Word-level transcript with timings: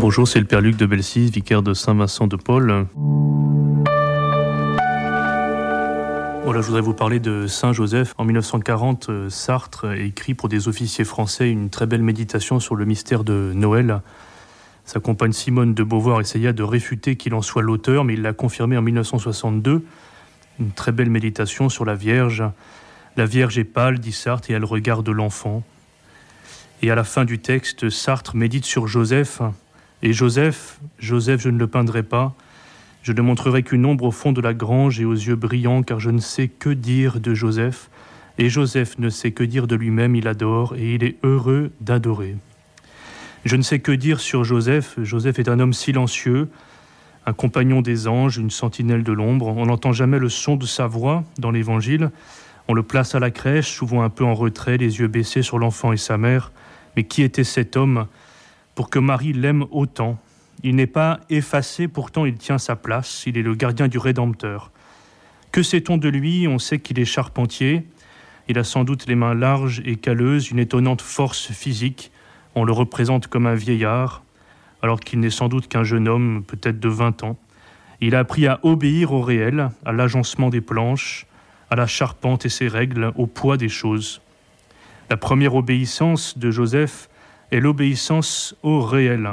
Bonjour, 0.00 0.26
c'est 0.26 0.38
le 0.38 0.46
Père 0.46 0.62
Luc 0.62 0.78
de 0.78 0.86
Belsis, 0.86 1.28
vicaire 1.28 1.62
de 1.62 1.74
Saint-Vincent 1.74 2.26
de 2.26 2.36
Paul. 2.36 2.86
Voilà, 6.42 6.62
je 6.62 6.66
voudrais 6.66 6.80
vous 6.80 6.94
parler 6.94 7.20
de 7.20 7.46
Saint 7.46 7.74
Joseph. 7.74 8.14
En 8.16 8.24
1940, 8.24 9.10
euh, 9.10 9.28
Sartre 9.28 9.92
écrit 9.92 10.32
pour 10.32 10.48
des 10.48 10.68
officiers 10.68 11.04
français 11.04 11.50
une 11.50 11.68
très 11.68 11.84
belle 11.84 12.02
méditation 12.02 12.60
sur 12.60 12.76
le 12.76 12.86
mystère 12.86 13.24
de 13.24 13.52
Noël. 13.54 14.00
Sa 14.86 15.00
compagne 15.00 15.32
Simone 15.32 15.74
de 15.74 15.82
Beauvoir 15.82 16.22
essaya 16.22 16.54
de 16.54 16.62
réfuter 16.62 17.16
qu'il 17.16 17.34
en 17.34 17.42
soit 17.42 17.60
l'auteur, 17.60 18.04
mais 18.04 18.14
il 18.14 18.22
l'a 18.22 18.32
confirmé 18.32 18.78
en 18.78 18.82
1962. 18.82 19.84
Une 20.60 20.70
très 20.70 20.92
belle 20.92 21.10
méditation 21.10 21.68
sur 21.68 21.84
la 21.84 21.94
Vierge. 21.94 22.42
La 23.18 23.26
Vierge 23.26 23.58
est 23.58 23.64
pâle, 23.64 23.98
dit 23.98 24.12
Sartre, 24.12 24.50
et 24.50 24.54
elle 24.54 24.64
regarde 24.64 25.10
l'enfant. 25.10 25.62
Et 26.80 26.90
à 26.90 26.94
la 26.94 27.04
fin 27.04 27.26
du 27.26 27.38
texte, 27.38 27.90
Sartre 27.90 28.34
médite 28.34 28.64
sur 28.64 28.86
Joseph. 28.86 29.42
Et 30.02 30.12
Joseph, 30.12 30.80
Joseph, 30.98 31.40
je 31.40 31.50
ne 31.50 31.58
le 31.58 31.66
peindrai 31.66 32.02
pas. 32.02 32.34
Je 33.02 33.12
ne 33.12 33.22
montrerai 33.22 33.62
qu'une 33.62 33.86
ombre 33.86 34.04
au 34.04 34.10
fond 34.10 34.32
de 34.32 34.40
la 34.40 34.54
grange 34.54 35.00
et 35.00 35.04
aux 35.04 35.14
yeux 35.14 35.36
brillants, 35.36 35.82
car 35.82 36.00
je 36.00 36.10
ne 36.10 36.20
sais 36.20 36.48
que 36.48 36.70
dire 36.70 37.20
de 37.20 37.34
Joseph. 37.34 37.90
Et 38.38 38.48
Joseph 38.48 38.98
ne 38.98 39.10
sait 39.10 39.32
que 39.32 39.44
dire 39.44 39.66
de 39.66 39.76
lui-même, 39.76 40.14
il 40.16 40.28
adore, 40.28 40.74
et 40.76 40.94
il 40.94 41.04
est 41.04 41.16
heureux 41.22 41.72
d'adorer. 41.80 42.36
Je 43.44 43.56
ne 43.56 43.62
sais 43.62 43.78
que 43.78 43.92
dire 43.92 44.20
sur 44.20 44.44
Joseph. 44.44 44.98
Joseph 45.02 45.38
est 45.38 45.48
un 45.48 45.60
homme 45.60 45.72
silencieux, 45.72 46.48
un 47.26 47.32
compagnon 47.32 47.80
des 47.80 48.06
anges, 48.06 48.36
une 48.38 48.50
sentinelle 48.50 49.02
de 49.02 49.12
l'ombre. 49.12 49.48
On 49.48 49.66
n'entend 49.66 49.92
jamais 49.92 50.18
le 50.18 50.28
son 50.28 50.56
de 50.56 50.66
sa 50.66 50.86
voix 50.86 51.24
dans 51.38 51.50
l'Évangile. 51.50 52.10
On 52.68 52.74
le 52.74 52.82
place 52.82 53.14
à 53.14 53.18
la 53.18 53.30
crèche, 53.30 53.70
souvent 53.70 54.02
un 54.02 54.10
peu 54.10 54.24
en 54.24 54.34
retrait, 54.34 54.76
les 54.76 55.00
yeux 55.00 55.08
baissés 55.08 55.42
sur 55.42 55.58
l'enfant 55.58 55.92
et 55.92 55.96
sa 55.96 56.18
mère. 56.18 56.52
Mais 56.96 57.04
qui 57.04 57.22
était 57.22 57.44
cet 57.44 57.76
homme? 57.76 58.06
Pour 58.74 58.90
que 58.90 58.98
Marie 58.98 59.32
l'aime 59.32 59.64
autant 59.70 60.18
Il 60.62 60.76
n'est 60.76 60.86
pas 60.86 61.20
effacé, 61.30 61.88
pourtant 61.88 62.26
il 62.26 62.34
tient 62.34 62.58
sa 62.58 62.76
place, 62.76 63.24
il 63.26 63.38
est 63.38 63.42
le 63.42 63.54
gardien 63.54 63.88
du 63.88 63.98
Rédempteur. 63.98 64.70
Que 65.52 65.62
sait-on 65.62 65.96
de 65.96 66.08
lui? 66.08 66.46
On 66.46 66.58
sait 66.58 66.78
qu'il 66.78 66.98
est 66.98 67.04
charpentier, 67.04 67.84
il 68.48 68.58
a 68.58 68.64
sans 68.64 68.84
doute 68.84 69.06
les 69.06 69.14
mains 69.14 69.34
larges 69.34 69.80
et 69.84 69.96
calleuses, 69.96 70.50
une 70.50 70.58
étonnante 70.58 71.02
force 71.02 71.52
physique, 71.52 72.10
on 72.54 72.64
le 72.64 72.72
représente 72.72 73.26
comme 73.28 73.46
un 73.46 73.54
vieillard, 73.54 74.22
alors 74.82 75.00
qu'il 75.00 75.20
n'est 75.20 75.30
sans 75.30 75.48
doute 75.48 75.68
qu'un 75.68 75.84
jeune 75.84 76.08
homme, 76.08 76.42
peut-être 76.46 76.80
de 76.80 76.88
20 76.88 77.22
ans. 77.22 77.38
Il 78.00 78.14
a 78.14 78.20
appris 78.20 78.46
à 78.46 78.58
obéir 78.62 79.12
au 79.12 79.20
réel, 79.20 79.70
à 79.84 79.92
l'agencement 79.92 80.48
des 80.48 80.60
planches, 80.60 81.26
à 81.70 81.76
la 81.76 81.86
charpente 81.86 82.46
et 82.46 82.48
ses 82.48 82.66
règles, 82.66 83.12
au 83.16 83.26
poids 83.26 83.56
des 83.56 83.68
choses. 83.68 84.20
La 85.10 85.16
première 85.16 85.54
obéissance 85.54 86.36
de 86.38 86.50
Joseph 86.50 87.08
est 87.50 87.60
l'obéissance 87.60 88.54
au 88.62 88.80
réel. 88.80 89.28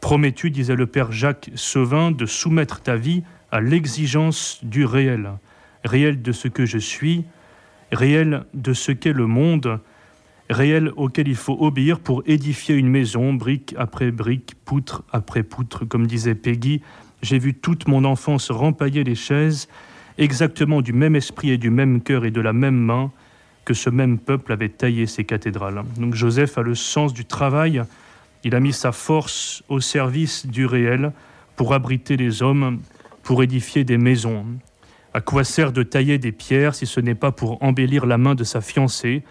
Promets-tu, 0.00 0.50
disait 0.50 0.76
le 0.76 0.86
père 0.86 1.12
Jacques 1.12 1.50
Sauvin, 1.54 2.10
de 2.10 2.26
soumettre 2.26 2.80
ta 2.80 2.96
vie 2.96 3.22
à 3.50 3.60
l'exigence 3.60 4.60
du 4.62 4.84
réel, 4.84 5.30
réel 5.84 6.22
de 6.22 6.32
ce 6.32 6.48
que 6.48 6.66
je 6.66 6.78
suis, 6.78 7.24
réel 7.92 8.44
de 8.54 8.72
ce 8.72 8.92
qu'est 8.92 9.12
le 9.12 9.26
monde, 9.26 9.80
réel 10.50 10.92
auquel 10.96 11.28
il 11.28 11.36
faut 11.36 11.56
obéir 11.60 12.00
pour 12.00 12.22
édifier 12.26 12.74
une 12.74 12.88
maison, 12.88 13.34
brique 13.34 13.74
après 13.78 14.10
brique, 14.10 14.54
poutre 14.64 15.02
après 15.12 15.42
poutre, 15.42 15.84
comme 15.84 16.06
disait 16.06 16.34
Peggy. 16.34 16.82
J'ai 17.22 17.38
vu 17.38 17.54
toute 17.54 17.88
mon 17.88 18.04
enfance 18.04 18.50
rempailler 18.50 19.02
les 19.02 19.14
chaises, 19.14 19.68
exactement 20.18 20.82
du 20.82 20.92
même 20.92 21.16
esprit 21.16 21.50
et 21.50 21.58
du 21.58 21.70
même 21.70 22.00
cœur 22.00 22.24
et 22.24 22.30
de 22.30 22.40
la 22.40 22.52
même 22.52 22.78
main 22.78 23.10
que 23.66 23.74
ce 23.74 23.90
même 23.90 24.18
peuple 24.18 24.52
avait 24.52 24.70
taillé 24.70 25.06
ces 25.06 25.24
cathédrales. 25.24 25.82
Donc 25.98 26.14
Joseph 26.14 26.56
a 26.56 26.62
le 26.62 26.74
sens 26.74 27.12
du 27.12 27.26
travail, 27.26 27.82
il 28.44 28.54
a 28.54 28.60
mis 28.60 28.72
sa 28.72 28.92
force 28.92 29.62
au 29.68 29.80
service 29.80 30.46
du 30.46 30.64
réel 30.64 31.12
pour 31.56 31.74
abriter 31.74 32.16
les 32.16 32.42
hommes, 32.42 32.80
pour 33.24 33.42
édifier 33.42 33.82
des 33.82 33.98
maisons. 33.98 34.46
À 35.12 35.20
quoi 35.20 35.42
sert 35.42 35.72
de 35.72 35.82
tailler 35.82 36.18
des 36.18 36.30
pierres 36.30 36.76
si 36.76 36.86
ce 36.86 37.00
n'est 37.00 37.16
pas 37.16 37.32
pour 37.32 37.62
embellir 37.62 38.06
la 38.06 38.18
main 38.18 38.36
de 38.36 38.44
sa 38.44 38.60
fiancée? 38.60 39.24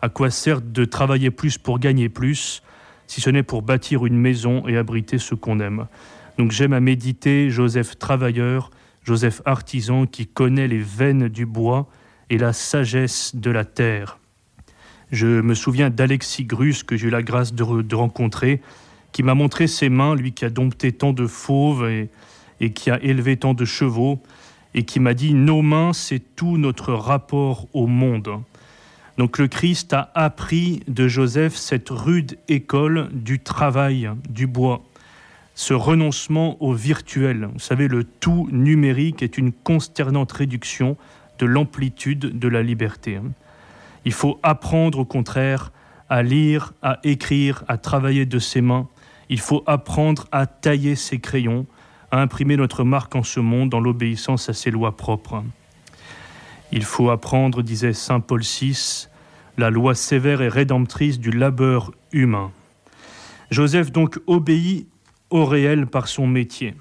À 0.00 0.08
quoi 0.08 0.30
sert 0.30 0.62
de 0.62 0.84
travailler 0.86 1.30
plus 1.30 1.58
pour 1.58 1.78
gagner 1.78 2.08
plus 2.08 2.62
si 3.06 3.20
ce 3.20 3.28
n'est 3.28 3.42
pour 3.42 3.60
bâtir 3.60 4.06
une 4.06 4.16
maison 4.16 4.66
et 4.66 4.78
abriter 4.78 5.18
ce 5.18 5.34
qu'on 5.34 5.60
aime? 5.60 5.86
Donc 6.38 6.50
j'aime 6.50 6.72
à 6.72 6.80
méditer 6.80 7.50
Joseph 7.50 7.98
travailleur, 7.98 8.70
Joseph 9.04 9.42
artisan 9.44 10.06
qui 10.06 10.26
connaît 10.26 10.68
les 10.68 10.78
veines 10.78 11.28
du 11.28 11.44
bois 11.44 11.88
et 12.32 12.38
la 12.38 12.54
sagesse 12.54 13.36
de 13.36 13.50
la 13.50 13.66
terre. 13.66 14.18
Je 15.10 15.26
me 15.26 15.54
souviens 15.54 15.90
d'Alexis 15.90 16.46
Grus 16.46 16.82
que 16.82 16.96
j'ai 16.96 17.08
eu 17.08 17.10
la 17.10 17.22
grâce 17.22 17.52
de, 17.52 17.94
rencontrer, 17.94 18.62
qui 19.12 19.22
m'a 19.22 19.34
montré 19.34 19.66
ses 19.66 19.90
mains, 19.90 20.14
lui 20.14 20.32
qui 20.32 20.46
a 20.46 20.50
dompté 20.50 20.92
tant 20.92 21.12
de 21.12 21.26
fauves 21.26 21.86
et, 21.90 22.08
et 22.58 22.72
qui 22.72 22.90
a 22.90 22.98
élevé 23.02 23.36
tant 23.36 23.52
de 23.52 23.66
chevaux, 23.66 24.18
et 24.72 24.84
qui 24.84 24.98
m'a 24.98 25.12
dit 25.12 25.34
Nos 25.34 25.60
mains, 25.60 25.92
c'est 25.92 26.22
tout 26.34 26.56
notre 26.56 26.94
rapport 26.94 27.68
au 27.74 27.86
monde. 27.86 28.30
Donc 29.18 29.36
le 29.36 29.46
Christ 29.46 29.92
a 29.92 30.10
appris 30.14 30.80
de 30.88 31.08
Joseph 31.08 31.54
cette 31.54 31.90
rude 31.90 32.38
école 32.48 33.10
du 33.12 33.40
travail, 33.40 34.10
du 34.30 34.46
bois 34.46 34.82
ce 35.54 35.74
renoncement 35.74 36.56
au 36.62 36.72
virtuel. 36.72 37.50
Vous 37.52 37.58
savez, 37.58 37.88
le 37.88 38.04
tout 38.04 38.48
numérique 38.50 39.22
est 39.22 39.36
une 39.36 39.52
consternante 39.52 40.32
réduction 40.32 40.96
de 41.42 41.46
l'amplitude 41.46 42.38
de 42.38 42.46
la 42.46 42.62
liberté. 42.62 43.18
Il 44.04 44.12
faut 44.12 44.38
apprendre 44.44 45.00
au 45.00 45.04
contraire 45.04 45.72
à 46.08 46.22
lire, 46.22 46.72
à 46.82 47.00
écrire, 47.02 47.64
à 47.66 47.78
travailler 47.78 48.26
de 48.26 48.38
ses 48.38 48.60
mains. 48.60 48.86
Il 49.28 49.40
faut 49.40 49.64
apprendre 49.66 50.28
à 50.30 50.46
tailler 50.46 50.94
ses 50.94 51.18
crayons, 51.18 51.66
à 52.12 52.20
imprimer 52.20 52.56
notre 52.56 52.84
marque 52.84 53.16
en 53.16 53.24
ce 53.24 53.40
monde 53.40 53.70
dans 53.70 53.80
l'obéissance 53.80 54.48
à 54.48 54.52
ses 54.52 54.70
lois 54.70 54.96
propres. 54.96 55.42
Il 56.70 56.84
faut 56.84 57.10
apprendre, 57.10 57.62
disait 57.62 57.92
Saint 57.92 58.20
Paul 58.20 58.42
VI, 58.42 59.08
la 59.58 59.68
loi 59.68 59.96
sévère 59.96 60.42
et 60.42 60.48
rédemptrice 60.48 61.18
du 61.18 61.32
labeur 61.32 61.90
humain. 62.12 62.52
Joseph 63.50 63.90
donc 63.90 64.20
obéit 64.28 64.86
au 65.30 65.44
réel 65.44 65.88
par 65.88 66.06
son 66.06 66.28
métier. 66.28 66.74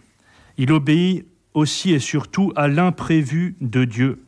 Il 0.59 0.71
obéit 0.71 1.25
aussi 1.55 1.93
et 1.93 1.99
surtout 1.99 2.53
à 2.55 2.67
l'imprévu 2.67 3.55
de 3.59 3.85
Dieu. 3.85 4.23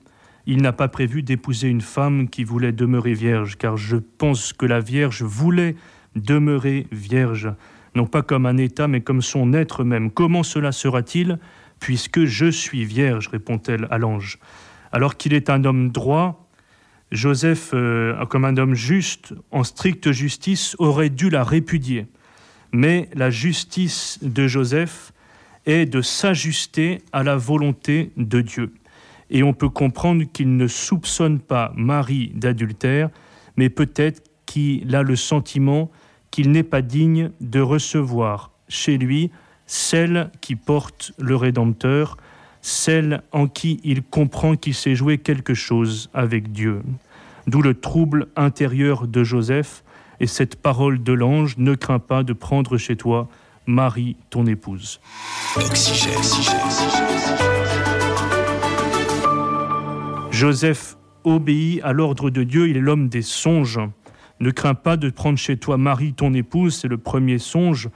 Il 0.45 0.61
n'a 0.61 0.73
pas 0.73 0.87
prévu 0.87 1.23
d'épouser 1.23 1.69
une 1.69 1.81
femme 1.81 2.27
qui 2.29 2.43
voulait 2.43 2.71
demeurer 2.71 3.13
vierge, 3.13 3.57
car 3.57 3.77
je 3.77 3.97
pense 3.97 4.53
que 4.53 4.65
la 4.65 4.79
Vierge 4.79 5.23
voulait 5.23 5.75
demeurer 6.15 6.87
vierge, 6.91 7.51
non 7.95 8.05
pas 8.05 8.21
comme 8.21 8.45
un 8.45 8.57
état, 8.57 8.87
mais 8.87 9.01
comme 9.01 9.21
son 9.21 9.53
être 9.53 9.83
même. 9.83 10.11
Comment 10.11 10.43
cela 10.43 10.71
sera-t-il, 10.71 11.39
puisque 11.79 12.25
je 12.25 12.51
suis 12.51 12.85
vierge 12.85 13.29
répond-elle 13.29 13.87
à 13.89 13.97
l'ange. 13.97 14.39
Alors 14.91 15.17
qu'il 15.17 15.33
est 15.33 15.49
un 15.49 15.63
homme 15.63 15.91
droit, 15.91 16.47
Joseph, 17.11 17.71
euh, 17.73 18.25
comme 18.25 18.45
un 18.45 18.57
homme 18.57 18.75
juste, 18.75 19.33
en 19.51 19.63
stricte 19.63 20.11
justice, 20.11 20.75
aurait 20.77 21.09
dû 21.09 21.29
la 21.29 21.43
répudier 21.43 22.07
mais 22.73 23.07
la 23.13 23.29
justice 23.29 24.19
de 24.21 24.47
Joseph 24.47 25.13
est 25.65 25.85
de 25.85 26.01
s'ajuster 26.01 27.01
à 27.13 27.23
la 27.23 27.37
volonté 27.37 28.11
de 28.17 28.41
Dieu. 28.41 28.73
Et 29.33 29.43
on 29.43 29.51
peut 29.53 29.67
comprendre 29.67 30.23
qu'il 30.31 30.55
ne 30.55 30.67
soupçonne 30.67 31.39
pas 31.39 31.73
Marie 31.75 32.31
d'adultère, 32.35 33.09
mais 33.57 33.69
peut-être 33.69 34.23
qu'il 34.45 34.95
a 34.95 35.03
le 35.03 35.15
sentiment 35.15 35.91
qu'il 36.31 36.51
n'est 36.51 36.63
pas 36.63 36.81
digne 36.81 37.31
de 37.41 37.59
recevoir 37.59 38.51
chez 38.69 38.97
lui 38.97 39.31
celle 39.65 40.29
qui 40.39 40.55
porte 40.55 41.13
le 41.17 41.35
Rédempteur, 41.35 42.17
celle 42.61 43.23
en 43.31 43.47
qui 43.47 43.79
il 43.83 44.03
comprend 44.03 44.55
qu'il 44.55 44.75
s'est 44.75 44.95
joué 44.95 45.17
quelque 45.17 45.55
chose 45.55 46.09
avec 46.13 46.51
Dieu. 46.51 46.83
D'où 47.47 47.61
le 47.61 47.73
trouble 47.73 48.27
intérieur 48.35 49.07
de 49.07 49.23
Joseph, 49.23 49.83
et 50.19 50.27
cette 50.27 50.55
parole 50.55 51.01
de 51.01 51.11
l'ange, 51.11 51.57
ne 51.57 51.73
crains 51.75 51.99
pas 51.99 52.23
de 52.23 52.33
prendre 52.33 52.77
chez 52.77 52.95
toi 52.95 53.27
Marie, 53.65 54.15
ton 54.29 54.45
épouse. 54.45 54.99
Joseph 60.43 60.97
obéit 61.23 61.79
à 61.85 61.93
l'ordre 61.93 62.29
de 62.29 62.43
Dieu, 62.43 62.67
il 62.67 62.75
est 62.75 62.81
l'homme 62.81 63.07
des 63.07 63.21
songes. 63.21 63.79
Ne 64.41 64.51
crains 64.51 64.73
pas 64.73 64.97
de 64.97 65.09
prendre 65.09 65.37
chez 65.37 65.55
toi 65.55 65.77
Marie, 65.77 66.11
ton 66.11 66.33
épouse, 66.33 66.75
c'est 66.75 66.89
le 66.89 66.97
premier 66.97 67.37
songe. 67.37 67.87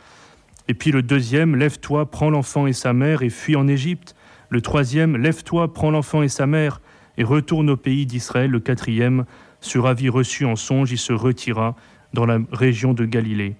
Et 0.70 0.74
puis 0.74 0.92
le 0.92 1.02
deuxième, 1.02 1.58
lève-toi, 1.58 2.10
prends 2.10 2.30
l'enfant 2.30 2.66
et 2.66 2.72
sa 2.72 2.94
mère 2.94 3.22
et 3.22 3.30
fuis 3.30 3.58
en 3.58 3.68
Égypte. 3.68 4.16
Le 4.50 4.62
troisième, 4.62 5.18
lève-toi, 5.18 5.74
prends 5.74 5.92
l'enfant 5.92 6.24
et 6.24 6.30
sa 6.30 6.48
mère 6.48 6.80
et 7.18 7.26
retourne 7.26 7.70
au 7.70 7.76
pays 7.76 8.06
d'Israël. 8.06 8.50
Le 8.50 8.62
quatrième, 8.62 9.26
sur 9.60 9.86
avis 9.86 10.08
reçu 10.08 10.46
en 10.46 10.56
songe, 10.56 10.90
il 10.94 10.98
se 10.98 11.12
retira 11.12 11.76
dans 12.14 12.26
la 12.26 12.40
région 12.54 12.94
de 12.94 13.04
Galilée. 13.04 13.58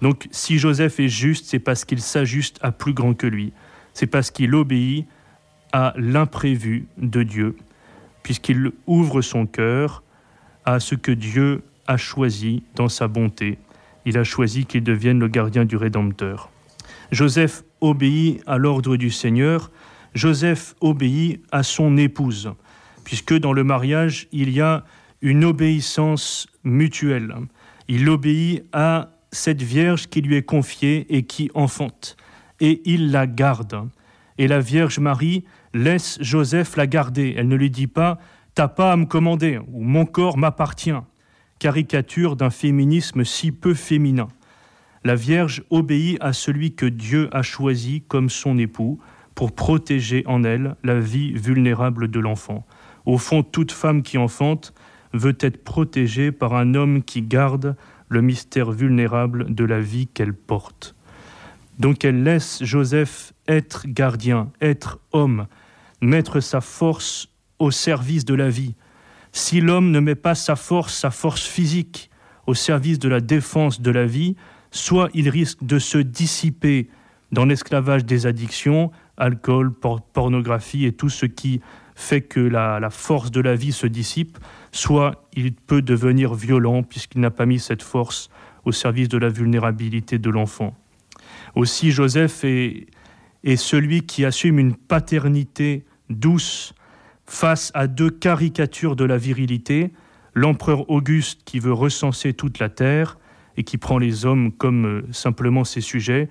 Donc 0.00 0.28
si 0.30 0.58
Joseph 0.58 0.98
est 0.98 1.08
juste, 1.08 1.44
c'est 1.44 1.58
parce 1.58 1.84
qu'il 1.84 2.00
s'ajuste 2.00 2.58
à 2.62 2.72
plus 2.72 2.94
grand 2.94 3.12
que 3.12 3.26
lui. 3.26 3.52
C'est 3.92 4.06
parce 4.06 4.30
qu'il 4.30 4.54
obéit 4.54 5.06
à 5.74 5.92
l'imprévu 5.98 6.86
de 6.96 7.22
Dieu, 7.22 7.54
puisqu'il 8.22 8.72
ouvre 8.86 9.22
son 9.22 9.46
cœur 9.46 10.02
à 10.64 10.80
ce 10.80 10.94
que 10.94 11.12
Dieu 11.12 11.62
a 11.86 11.96
choisi 11.96 12.62
dans 12.74 12.88
sa 12.88 13.08
bonté. 13.08 13.58
Il 14.04 14.16
a 14.18 14.24
choisi 14.24 14.66
qu'il 14.66 14.82
devienne 14.82 15.18
le 15.18 15.28
gardien 15.28 15.64
du 15.64 15.76
Rédempteur. 15.76 16.50
Joseph 17.10 17.64
obéit 17.80 18.42
à 18.46 18.58
l'ordre 18.58 18.96
du 18.96 19.10
Seigneur, 19.10 19.70
Joseph 20.14 20.74
obéit 20.80 21.42
à 21.50 21.62
son 21.62 21.96
épouse, 21.96 22.52
puisque 23.04 23.34
dans 23.34 23.52
le 23.52 23.64
mariage, 23.64 24.28
il 24.32 24.50
y 24.50 24.60
a 24.60 24.84
une 25.22 25.44
obéissance 25.44 26.46
mutuelle. 26.64 27.34
Il 27.88 28.08
obéit 28.08 28.64
à 28.72 29.10
cette 29.32 29.62
Vierge 29.62 30.08
qui 30.08 30.20
lui 30.20 30.36
est 30.36 30.42
confiée 30.42 31.06
et 31.08 31.24
qui 31.24 31.50
enfante, 31.54 32.16
et 32.60 32.80
il 32.84 33.10
la 33.10 33.26
garde. 33.26 33.88
Et 34.38 34.48
la 34.48 34.60
Vierge 34.60 34.98
Marie 34.98 35.44
laisse 35.74 36.18
Joseph 36.20 36.76
la 36.76 36.86
garder. 36.86 37.34
Elle 37.36 37.48
ne 37.48 37.56
lui 37.56 37.70
dit 37.70 37.86
pas 37.86 38.18
T'as 38.54 38.68
pas 38.68 38.92
à 38.92 38.96
me 38.96 39.06
commander 39.06 39.60
ou 39.72 39.82
Mon 39.82 40.06
corps 40.06 40.36
m'appartient. 40.36 40.92
Caricature 41.58 42.36
d'un 42.36 42.50
féminisme 42.50 43.24
si 43.24 43.52
peu 43.52 43.74
féminin. 43.74 44.28
La 45.04 45.14
Vierge 45.14 45.62
obéit 45.70 46.18
à 46.20 46.32
celui 46.32 46.74
que 46.74 46.86
Dieu 46.86 47.28
a 47.32 47.42
choisi 47.42 48.02
comme 48.06 48.28
son 48.28 48.58
époux 48.58 48.98
pour 49.34 49.52
protéger 49.52 50.24
en 50.26 50.44
elle 50.44 50.76
la 50.82 51.00
vie 51.00 51.32
vulnérable 51.32 52.08
de 52.08 52.20
l'enfant. 52.20 52.66
Au 53.06 53.16
fond, 53.16 53.42
toute 53.42 53.72
femme 53.72 54.02
qui 54.02 54.18
enfante 54.18 54.74
veut 55.14 55.36
être 55.40 55.64
protégée 55.64 56.32
par 56.32 56.54
un 56.54 56.74
homme 56.74 57.02
qui 57.02 57.22
garde 57.22 57.76
le 58.08 58.20
mystère 58.20 58.70
vulnérable 58.70 59.54
de 59.54 59.64
la 59.64 59.80
vie 59.80 60.06
qu'elle 60.06 60.34
porte. 60.34 60.94
Donc 61.78 62.04
elle 62.04 62.22
laisse 62.22 62.62
Joseph 62.62 63.32
être 63.48 63.84
gardien, 63.86 64.50
être 64.60 64.98
homme, 65.12 65.46
mettre 66.00 66.40
sa 66.40 66.60
force 66.60 67.28
au 67.58 67.70
service 67.70 68.24
de 68.24 68.34
la 68.34 68.48
vie. 68.48 68.74
Si 69.32 69.60
l'homme 69.60 69.90
ne 69.90 70.00
met 70.00 70.14
pas 70.14 70.34
sa 70.34 70.56
force, 70.56 70.94
sa 70.94 71.10
force 71.10 71.46
physique, 71.46 72.10
au 72.46 72.54
service 72.54 72.98
de 72.98 73.08
la 73.08 73.20
défense 73.20 73.80
de 73.80 73.90
la 73.90 74.06
vie, 74.06 74.34
soit 74.70 75.08
il 75.14 75.28
risque 75.28 75.62
de 75.62 75.78
se 75.78 75.98
dissiper 75.98 76.88
dans 77.32 77.44
l'esclavage 77.44 78.04
des 78.04 78.26
addictions, 78.26 78.90
alcool, 79.16 79.72
pornographie 80.12 80.84
et 80.84 80.92
tout 80.92 81.10
ce 81.10 81.26
qui 81.26 81.60
fait 81.94 82.22
que 82.22 82.40
la, 82.40 82.88
force 82.90 83.30
de 83.30 83.40
la 83.40 83.54
vie 83.54 83.72
se 83.72 83.86
dissipe, 83.86 84.38
soit 84.72 85.28
il 85.34 85.52
peut 85.52 85.82
devenir 85.82 86.34
violent 86.34 86.82
puisqu'il 86.82 87.20
n'a 87.20 87.30
pas 87.30 87.46
mis 87.46 87.60
cette 87.60 87.82
force 87.82 88.30
au 88.64 88.72
service 88.72 89.08
de 89.08 89.18
la 89.18 89.28
vulnérabilité 89.28 90.18
de 90.18 90.30
l'enfant. 90.30 90.74
Aussi 91.54 91.90
Joseph 91.90 92.44
est 92.44 93.56
celui 93.56 94.02
qui 94.02 94.24
assume 94.24 94.58
une 94.58 94.74
paternité 94.74 95.84
douce 96.10 96.74
face 97.26 97.70
à 97.74 97.86
deux 97.86 98.10
caricatures 98.10 98.96
de 98.96 99.04
la 99.04 99.16
virilité, 99.16 99.92
l'empereur 100.34 100.90
Auguste 100.90 101.42
qui 101.44 101.60
veut 101.60 101.72
recenser 101.72 102.34
toute 102.34 102.58
la 102.58 102.68
terre 102.68 103.18
et 103.56 103.64
qui 103.64 103.78
prend 103.78 103.98
les 103.98 104.26
hommes 104.26 104.52
comme 104.52 104.86
euh, 104.86 105.02
simplement 105.12 105.64
ses 105.64 105.80
sujets, 105.80 106.28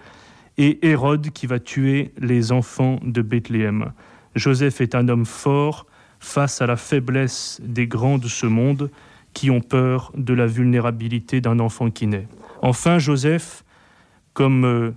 et 0.58 0.86
Hérode 0.86 1.30
qui 1.32 1.48
va 1.48 1.60
tuer 1.60 2.14
les 2.20 2.52
enfants 2.52 3.00
de 3.04 3.22
Bethléem. 3.22 3.94
Joseph 4.36 4.82
est 4.82 4.94
un 4.94 5.08
homme 5.08 5.26
fort 5.26 5.86
face 6.20 6.62
à 6.62 6.68
la 6.68 6.76
faiblesse 6.76 7.62
des 7.64 7.88
grands 7.88 8.18
de 8.18 8.28
ce 8.28 8.46
monde 8.46 8.92
qui 9.34 9.50
ont 9.52 9.62
peur 9.62 10.12
de 10.16 10.34
la 10.34 10.48
vulnérabilité 10.48 11.40
d'un 11.40 11.60
enfant 11.60 11.90
qui 11.90 12.08
naît. 12.08 12.28
Enfin, 12.62 13.00
Joseph, 13.00 13.64
comme 14.34 14.66
euh, 14.66 14.92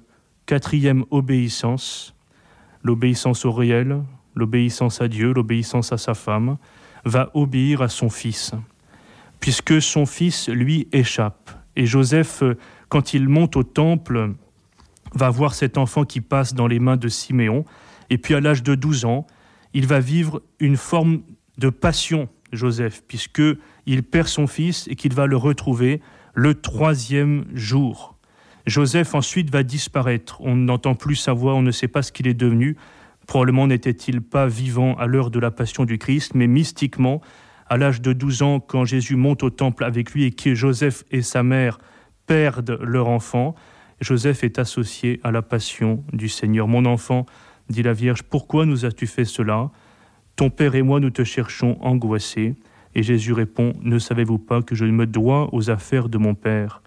quatrième 0.46 1.04
obéissance, 1.10 2.14
l'obéissance 2.82 3.44
au 3.44 3.52
réel, 3.52 4.02
l'obéissance 4.34 5.00
à 5.00 5.08
Dieu, 5.08 5.32
l'obéissance 5.32 5.92
à 5.92 5.98
sa 5.98 6.14
femme, 6.14 6.56
va 7.04 7.30
obéir 7.34 7.82
à 7.82 7.88
son 7.88 8.10
fils, 8.10 8.52
puisque 9.40 9.82
son 9.82 10.06
fils 10.06 10.48
lui 10.48 10.88
échappe. 10.92 11.50
Et 11.76 11.86
Joseph, 11.86 12.42
quand 12.88 13.14
il 13.14 13.28
monte 13.28 13.56
au 13.56 13.62
temple, 13.62 14.34
va 15.14 15.30
voir 15.30 15.54
cet 15.54 15.78
enfant 15.78 16.04
qui 16.04 16.20
passe 16.20 16.54
dans 16.54 16.66
les 16.66 16.78
mains 16.78 16.96
de 16.96 17.08
Siméon, 17.08 17.64
et 18.10 18.18
puis 18.18 18.34
à 18.34 18.40
l'âge 18.40 18.62
de 18.62 18.74
12 18.74 19.04
ans, 19.04 19.26
il 19.74 19.86
va 19.86 20.00
vivre 20.00 20.42
une 20.60 20.76
forme 20.76 21.22
de 21.58 21.70
passion, 21.70 22.28
Joseph, 22.52 23.02
puisque 23.08 23.42
il 23.86 24.02
perd 24.02 24.28
son 24.28 24.46
fils 24.46 24.86
et 24.88 24.96
qu'il 24.96 25.14
va 25.14 25.26
le 25.26 25.36
retrouver 25.36 26.00
le 26.34 26.54
troisième 26.54 27.46
jour. 27.54 28.16
Joseph 28.66 29.14
ensuite 29.14 29.50
va 29.50 29.62
disparaître. 29.62 30.40
On 30.40 30.56
n'entend 30.56 30.94
plus 30.94 31.16
sa 31.16 31.32
voix, 31.32 31.54
on 31.54 31.62
ne 31.62 31.70
sait 31.70 31.88
pas 31.88 32.02
ce 32.02 32.12
qu'il 32.12 32.28
est 32.28 32.34
devenu. 32.34 32.76
Probablement 33.26 33.66
n'était-il 33.66 34.20
pas 34.20 34.46
vivant 34.46 34.94
à 34.96 35.06
l'heure 35.06 35.30
de 35.30 35.38
la 35.38 35.50
passion 35.50 35.84
du 35.84 35.98
Christ, 35.98 36.34
mais 36.34 36.46
mystiquement, 36.46 37.20
à 37.68 37.76
l'âge 37.76 38.00
de 38.00 38.12
12 38.12 38.42
ans, 38.42 38.60
quand 38.60 38.84
Jésus 38.84 39.16
monte 39.16 39.42
au 39.42 39.50
temple 39.50 39.84
avec 39.84 40.12
lui 40.12 40.24
et 40.24 40.32
que 40.32 40.54
Joseph 40.54 41.04
et 41.10 41.22
sa 41.22 41.42
mère 41.42 41.78
perdent 42.26 42.78
leur 42.82 43.08
enfant, 43.08 43.54
Joseph 44.00 44.44
est 44.44 44.58
associé 44.58 45.20
à 45.22 45.30
la 45.30 45.42
passion 45.42 46.04
du 46.12 46.28
Seigneur. 46.28 46.66
Mon 46.68 46.84
enfant, 46.84 47.24
dit 47.68 47.82
la 47.82 47.92
Vierge, 47.92 48.22
pourquoi 48.24 48.66
nous 48.66 48.84
as-tu 48.84 49.06
fait 49.06 49.24
cela? 49.24 49.70
Ton 50.36 50.50
Père 50.50 50.74
et 50.74 50.82
moi, 50.82 51.00
nous 51.00 51.10
te 51.10 51.24
cherchons 51.24 51.78
angoissés. 51.80 52.54
Et 52.94 53.02
Jésus 53.02 53.32
répond, 53.32 53.72
ne 53.80 53.98
savez-vous 53.98 54.38
pas 54.38 54.60
que 54.60 54.74
je 54.74 54.84
me 54.84 55.06
dois 55.06 55.48
aux 55.54 55.70
affaires 55.70 56.08
de 56.08 56.18
mon 56.18 56.34
Père? 56.34 56.82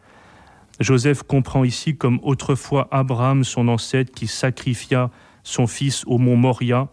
Joseph 0.79 1.23
comprend 1.23 1.63
ici, 1.63 1.97
comme 1.97 2.19
autrefois 2.21 2.87
Abraham, 2.91 3.43
son 3.43 3.69
ancêtre, 3.69 4.11
qui 4.11 4.27
sacrifia 4.27 5.09
son 5.45 5.65
fils 5.65 6.03
au 6.05 6.17
mont 6.17 6.35
Moria, 6.35 6.89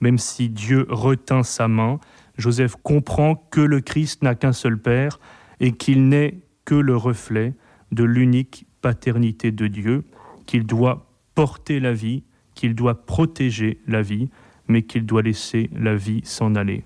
même 0.00 0.16
si 0.16 0.48
Dieu 0.48 0.86
retint 0.88 1.42
sa 1.42 1.68
main, 1.68 2.00
Joseph 2.38 2.76
comprend 2.82 3.34
que 3.34 3.60
le 3.60 3.82
Christ 3.82 4.22
n'a 4.22 4.34
qu'un 4.34 4.54
seul 4.54 4.78
Père 4.78 5.20
et 5.60 5.72
qu'il 5.72 6.08
n'est 6.08 6.38
que 6.64 6.74
le 6.74 6.96
reflet 6.96 7.52
de 7.92 8.04
l'unique 8.04 8.64
paternité 8.80 9.52
de 9.52 9.66
Dieu, 9.66 10.04
qu'il 10.46 10.64
doit 10.64 11.06
porter 11.34 11.80
la 11.80 11.92
vie 11.92 12.22
qu'il 12.60 12.74
doit 12.74 13.06
protéger 13.06 13.80
la 13.86 14.02
vie, 14.02 14.28
mais 14.68 14.82
qu'il 14.82 15.06
doit 15.06 15.22
laisser 15.22 15.70
la 15.72 15.96
vie 15.96 16.20
s'en 16.24 16.54
aller. 16.54 16.78